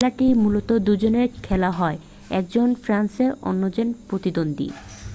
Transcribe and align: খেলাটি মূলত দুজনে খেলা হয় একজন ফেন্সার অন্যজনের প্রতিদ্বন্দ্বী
খেলাটি 0.03 0.27
মূলত 0.35 0.69
দুজনে 0.79 1.23
খেলা 1.43 1.71
হয় 1.71 1.97
একজন 2.31 2.67
ফেন্সার 2.83 3.31
অন্যজনের 3.41 3.97
প্রতিদ্বন্দ্বী 4.09 4.67